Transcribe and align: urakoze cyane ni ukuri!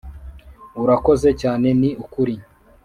urakoze 0.83 1.29
cyane 1.41 1.67
ni 1.79 1.89
ukuri! 2.03 2.35